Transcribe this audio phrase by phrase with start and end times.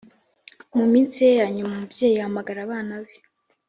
[0.77, 3.13] mu minsi ye ya nyuma umubyeyi ahamagara abana be